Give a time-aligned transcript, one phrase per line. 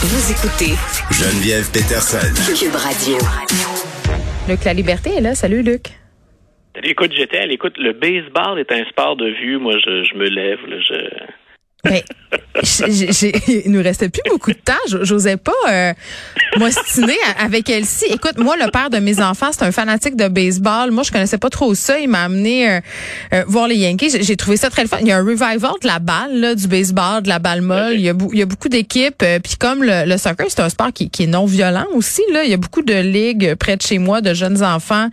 [0.00, 0.74] Vous écoutez
[1.10, 2.18] Geneviève Peterson.
[2.58, 3.18] Cube Radio.
[4.48, 5.34] Luc La Liberté est là.
[5.34, 5.86] Salut, Luc.
[6.82, 7.74] Écoute, j'étais à l'écoute.
[7.78, 9.58] Le baseball est un sport de vue.
[9.58, 10.58] Moi, je, je me lève.
[10.68, 11.90] Là, je...
[11.90, 12.00] Ben,
[12.62, 14.72] j'ai- j'ai- il nous restait plus beaucoup de temps.
[15.02, 15.92] J'osais pas euh,
[16.58, 18.06] m'ostiner avec Elsie.
[18.10, 20.90] Écoute, moi, le père de mes enfants, c'est un fanatique de baseball.
[20.90, 21.98] Moi, je connaissais pas trop ça.
[21.98, 22.80] Il m'a amené euh,
[23.34, 24.18] euh, voir les Yankees.
[24.20, 24.98] J'ai- trouvé ça très le fun.
[25.00, 27.94] Il y a un revival de la balle, là, du baseball, de la balle molle.
[27.94, 29.22] Il y a, bou- il y a beaucoup d'équipes.
[29.22, 32.22] euh, Puis comme le, le soccer, c'est un sport qui, qui est non violent aussi.
[32.32, 35.08] Là, il y a beaucoup de ligues près de chez moi de jeunes enfants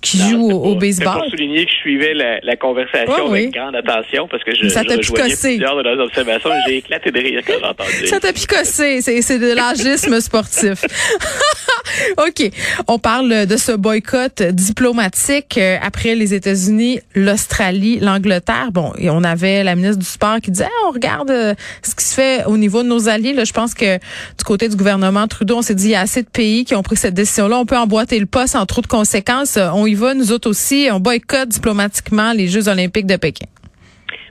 [0.00, 1.18] qui Non, c'est au, au baseball.
[1.18, 4.82] pour souligner que je suivais la, la conversation avec grande attention parce que je, Ça
[4.88, 6.50] je rejoignais plusieurs de leurs observations.
[6.66, 8.06] J'ai éclaté de rire quand j'ai entendu.
[8.06, 9.00] Ça t'a picossé.
[9.02, 10.84] C'est, c'est de l'agisme sportif.
[12.18, 12.50] OK.
[12.88, 18.68] On parle de ce boycott diplomatique euh, après les États-Unis, l'Australie, l'Angleterre.
[18.72, 21.94] Bon, et on avait la ministre du Sport qui disait, Ah, on regarde euh, ce
[21.94, 23.32] qui se fait au niveau de nos alliés.
[23.32, 26.00] Là, je pense que du côté du gouvernement Trudeau, on s'est dit, il y a
[26.00, 27.58] assez de pays qui ont pris cette décision-là.
[27.58, 29.56] On peut emboîter le pas sans trop de conséquences.
[29.56, 30.88] Euh, On y va, nous autres aussi.
[30.92, 33.46] On boycotte diplomatiquement les Jeux olympiques de Pékin.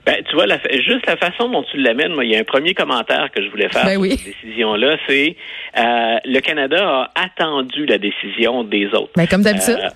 [0.06, 2.44] Ben, tu vois, la, juste la façon dont tu l'amènes, moi, il y a un
[2.44, 4.16] premier commentaire que je voulais faire Ben sur oui.
[4.16, 5.36] cette décision-là, c'est
[5.76, 9.12] euh, le Canada a attendu la décision des autres.
[9.14, 9.78] Ben, comme d'habitude.
[9.82, 9.88] Euh,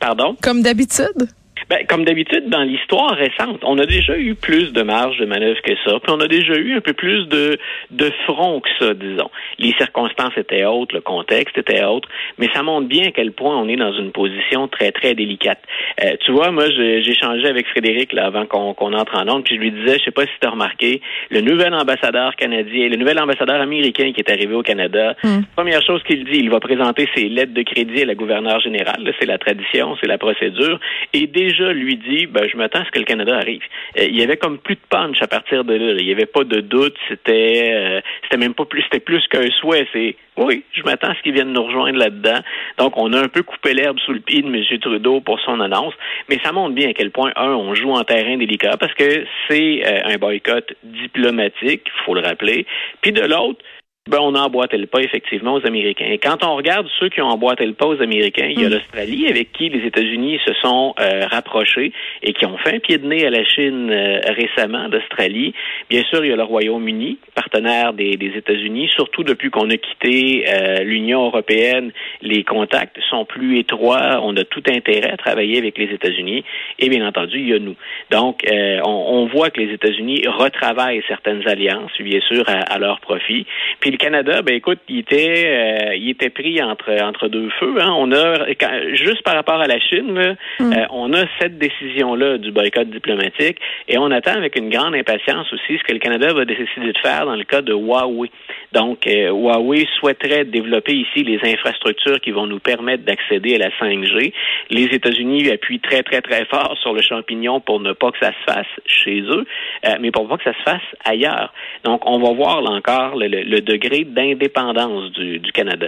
[0.00, 0.36] pardon?
[0.42, 1.28] Comme d'habitude.
[1.68, 5.60] Ben, comme d'habitude, dans l'histoire récente, on a déjà eu plus de marge de manœuvre
[5.62, 7.58] que ça, puis on a déjà eu un peu plus de,
[7.90, 9.30] de front que ça, disons.
[9.58, 12.08] Les circonstances étaient autres, le contexte était autre,
[12.38, 15.58] mais ça montre bien à quel point on est dans une position très, très délicate.
[16.04, 19.60] Euh, tu vois, moi, échangé avec Frédéric là, avant qu'on entre en onde, puis je
[19.60, 23.18] lui disais, je sais pas si tu as remarqué, le nouvel ambassadeur canadien, le nouvel
[23.18, 25.16] ambassadeur américain qui est arrivé au Canada,
[25.56, 29.12] première chose qu'il dit, il va présenter ses lettres de crédit à la gouverneure générale,
[29.18, 30.78] c'est la tradition, c'est la procédure,
[31.12, 33.62] et déjà lui dit, ben, je m'attends à ce que le Canada arrive.
[33.98, 35.94] Euh, il y avait comme plus de punch à partir de là.
[35.98, 36.96] Il n'y avait pas de doute.
[37.08, 39.86] C'était, euh, c'était même pas plus, c'était plus qu'un souhait.
[39.92, 42.40] C'est, oui, je m'attends à ce qu'ils viennent nous rejoindre là-dedans.
[42.78, 44.78] Donc, on a un peu coupé l'herbe sous le pied de M.
[44.80, 45.94] Trudeau pour son annonce.
[46.28, 49.24] Mais ça montre bien à quel point, un, on joue en terrain délicat parce que
[49.48, 52.66] c'est euh, un boycott diplomatique, faut le rappeler.
[53.00, 53.60] Puis de l'autre,
[54.06, 56.06] ben, on a emboîté le pas effectivement aux Américains.
[56.08, 58.68] Et quand on regarde ceux qui ont emboîté le pas aux Américains, il y a
[58.68, 62.98] l'Australie avec qui les États-Unis se sont euh, rapprochés et qui ont fait un pied
[62.98, 65.54] de nez à la Chine euh, récemment, l'Australie.
[65.90, 69.76] Bien sûr, il y a le Royaume-Uni, partenaire des, des États-Unis, surtout depuis qu'on a
[69.76, 71.92] quitté euh, l'Union européenne,
[72.22, 74.20] les contacts sont plus étroits.
[74.22, 76.44] On a tout intérêt à travailler avec les États-Unis.
[76.78, 77.76] Et bien entendu, il y a nous.
[78.10, 82.78] Donc, euh, on, on voit que les États-Unis retravaillent certaines alliances, bien sûr, à, à
[82.78, 83.46] leur profit.
[83.80, 87.76] Puis le Canada, ben écoute, il était, euh, il était pris entre entre deux feux.
[87.80, 87.92] Hein.
[87.96, 92.38] On a quand- juste par rapport à la Chine, là, euh, on a cette décision-là
[92.38, 93.58] du boycott diplomatique
[93.88, 96.98] et on attend avec une grande impatience aussi ce que le Canada va décider de
[96.98, 98.30] faire dans le cas de Huawei.
[98.72, 103.70] Donc, euh, Huawei souhaiterait développer ici les infrastructures qui vont nous permettre d'accéder à la
[103.80, 104.32] 5G.
[104.70, 108.32] Les États-Unis appuient très, très, très fort sur le champignon pour ne pas que ça
[108.32, 109.44] se fasse chez eux,
[109.86, 111.52] euh, mais pour pas que ça se fasse ailleurs.
[111.84, 115.86] Donc, on va voir là encore le, le- le degré d'indépendance du, du Canada.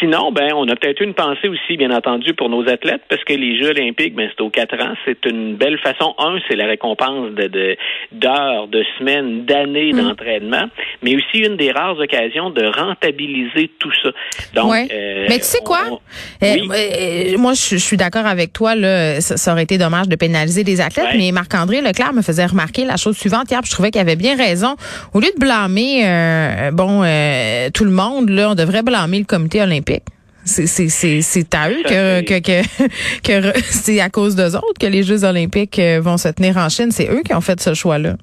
[0.00, 3.34] Sinon, ben, on a peut-être une pensée aussi, bien entendu, pour nos athlètes, parce que
[3.34, 4.94] les Jeux olympiques, ben, c'est aux quatre ans.
[5.04, 6.14] C'est une belle façon.
[6.18, 7.76] Un, c'est la récompense de de-
[8.12, 10.64] d'heures, de, semaines, d'années d'entraînement,
[11.02, 14.10] mais aussi une des rares occasions de rentabiliser tout ça.
[14.54, 14.88] Donc, Ouais.
[14.92, 15.80] euh, Mais tu sais quoi?
[15.90, 16.68] on- Euh, oui?
[16.72, 18.74] euh, moi, je, je suis d'accord avec toi.
[18.74, 21.18] Là, ça, ça aurait été dommage de pénaliser les athlètes, Ouais.
[21.18, 23.60] mais Marc-André Leclerc me faisait remarquer la chose suivante hier.
[23.60, 24.76] puis Je trouvais qu'il avait bien raison.
[25.12, 29.24] Au lieu de blâmer, euh, bon, euh, tout le monde, là, on devrait blâmer le
[29.24, 30.02] comité olympique.
[30.46, 32.38] C'est c'est c'est c'est à eux que que
[33.22, 36.58] que, que c'est à cause d'eux autres que les Jeux olympiques euh, vont se tenir
[36.58, 36.90] en Chine.
[36.90, 38.16] C'est eux qui ont fait ce choix-là.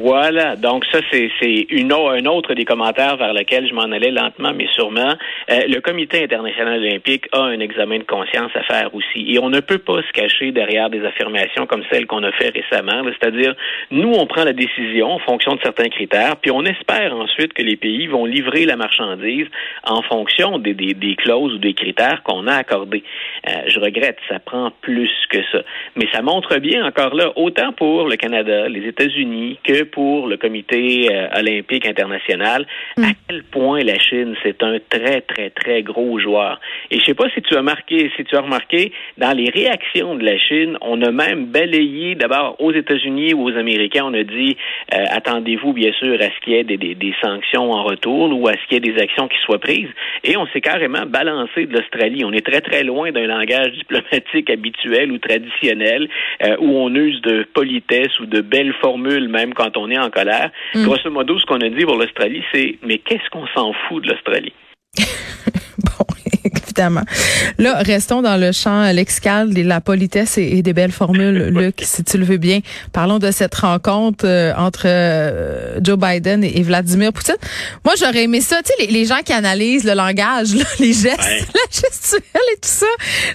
[0.00, 1.30] Voilà, donc ça c'est
[1.70, 5.14] une un autre des commentaires vers lequel je m'en allais lentement mais sûrement.
[5.50, 9.50] Euh, le Comité international olympique a un examen de conscience à faire aussi et on
[9.50, 13.02] ne peut pas se cacher derrière des affirmations comme celles qu'on a fait récemment.
[13.18, 13.56] C'est-à-dire,
[13.90, 17.62] nous on prend la décision en fonction de certains critères, puis on espère ensuite que
[17.62, 19.46] les pays vont livrer la marchandise
[19.84, 23.02] en fonction des clauses ou des critères qu'on a accordés.
[23.48, 25.62] Euh, je regrette, ça prend plus que ça,
[25.96, 30.36] mais ça montre bien encore là autant pour le Canada, les États-Unis que pour le
[30.36, 36.18] Comité euh, olympique international, à quel point la Chine, c'est un très, très, très gros
[36.18, 36.60] joueur.
[36.90, 40.14] Et je sais pas si tu as marqué, si tu as remarqué, dans les réactions
[40.16, 44.24] de la Chine, on a même balayé d'abord aux États-Unis ou aux Américains, on a
[44.24, 44.56] dit
[44.94, 48.32] euh, attendez-vous bien sûr à ce qu'il y ait des, des, des sanctions en retour
[48.36, 49.90] ou à ce qu'il y ait des actions qui soient prises.
[50.24, 52.24] Et on s'est carrément balancé de l'Australie.
[52.24, 56.08] On est très, très loin d'un langage diplomatique habituel ou traditionnel
[56.44, 59.98] euh, où on use de politesse ou de belles formules, même quand quand on est
[59.98, 60.50] en colère.
[60.74, 60.84] Mm.
[60.84, 64.10] Grosso modo, ce qu'on a dit pour l'Australie, c'est mais qu'est-ce qu'on s'en fout de
[64.10, 64.52] l'Australie?
[65.78, 66.04] bon,
[66.78, 67.02] évidemment.
[67.58, 72.04] Là, restons dans le champ lexical de la politesse et, des belles formules, Luc, si
[72.04, 72.60] tu le veux bien.
[72.92, 77.36] Parlons de cette rencontre euh, entre euh, Joe Biden et, Vladimir Poutine.
[77.84, 80.48] Moi, j'aurais aimé ça, tu sais, les, gens qui analysent le langage,
[80.78, 81.18] les gestes,
[81.54, 82.86] la gestuelle et tout ça.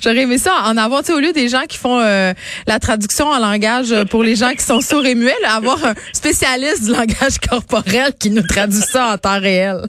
[0.02, 2.34] J'aurais aimé ça en avoir, tu sais, au lieu des gens qui font euh,
[2.68, 6.86] la traduction en langage pour les gens qui sont sourds et muets, avoir un spécialiste
[6.86, 9.88] du langage corporel qui nous traduit ça en temps réel.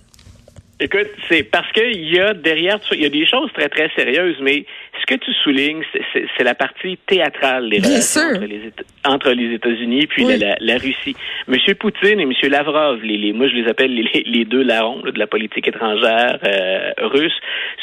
[0.81, 4.39] Écoute, c'est parce qu'il y a derrière il y a des choses très, très sérieuses,
[4.41, 4.67] mais
[5.01, 5.83] ce que tu soulignes,
[6.13, 8.21] c'est la partie théâtrale des relations
[9.07, 11.15] entre les, États-Unis et puis la, Russie.
[11.47, 15.27] Monsieur Poutine et Monsieur Lavrov, les, moi je les appelle les, deux larrons de la
[15.27, 17.35] politique étrangère euh, russe,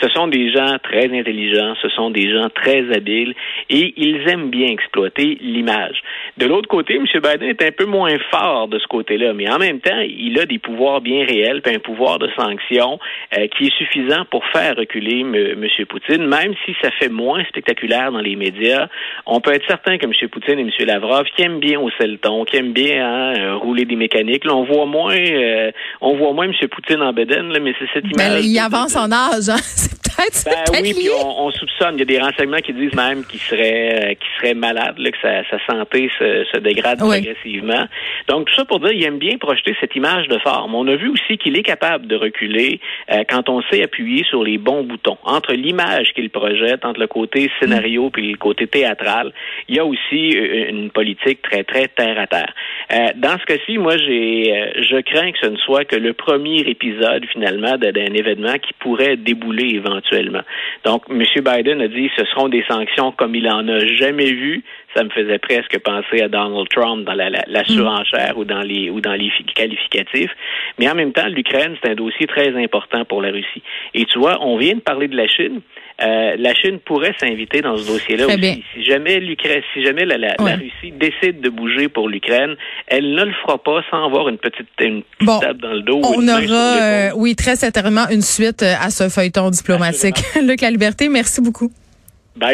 [0.02, 3.34] ce sont des gens très intelligents, ce sont des gens très habiles
[3.70, 6.02] et ils aiment bien exploiter l'image.
[6.38, 7.06] De l'autre côté, M.
[7.06, 10.46] Biden est un peu moins fort de ce côté-là, mais en même temps, il a
[10.46, 13.00] des pouvoirs bien réels, puis un pouvoir de sanction
[13.38, 15.68] euh, qui est suffisant pour faire reculer M.
[15.88, 18.88] Poutine, même si ça fait moins spectaculaire dans les médias.
[19.26, 20.30] On peut être certain que M.
[20.30, 20.70] Poutine et M.
[20.86, 24.46] Lavrov, qui aiment bien hausser le ton, qui aiment bien hein, euh, rouler des mécaniques,
[24.46, 25.72] là, on voit moins, euh,
[26.02, 26.54] on voit moins M.
[26.70, 28.46] Poutine en Beden, là, mais c'est cette ben, image.
[28.46, 29.56] il avance en âge, hein?
[30.46, 31.96] Ben oui, puis on, soupçonne.
[31.96, 35.18] Il y a des renseignements qui disent même qu'il serait, qu'il serait malade, là, que
[35.22, 37.88] sa, santé se, dégrade progressivement.
[38.28, 40.76] Donc tout ça pour dire, il aime bien projeter cette image de forme.
[40.76, 42.80] On a vu aussi qu'il est capable de reculer
[43.12, 45.18] euh, quand on sait appuyer sur les bons boutons.
[45.24, 49.34] Entre l'image qu'il projette, entre le côté scénario puis le côté théâtral,
[49.68, 52.54] il y a aussi euh, une politique très très terre à terre.
[52.92, 56.60] Euh, dans ce cas-ci, moi, j'ai, je crains que ce ne soit que le premier
[56.60, 60.11] épisode finalement d'un événement qui pourrait débouler éventuellement.
[60.84, 61.24] Donc, M.
[61.36, 64.64] Biden a dit ce seront des sanctions comme il en a jamais vu.
[64.96, 68.90] Ça me faisait presque penser à Donald Trump dans la, la, surenchère ou dans les
[68.90, 70.32] ou dans les qualificatifs.
[70.80, 73.64] Mais en même temps, l'Ukraine, c'est un dossier très important pour la Russie.
[73.94, 75.62] Et tu vois, on vient de parler de la Chine.
[76.04, 78.64] Euh, la Chine pourrait s'inviter dans ce dossier-là aussi.
[78.74, 82.56] Si jamais l'Ukraine, si jamais la, la, Russie décide de bouger pour l'Ukraine,
[82.88, 86.02] elle ne le fera pas sans avoir une petite, une table dans le dos.
[86.04, 90.18] On aura, euh, oui, très certainement une suite euh, à ce feuilleton diplomatique.
[90.44, 91.72] Luc La Liberté, merci beaucoup.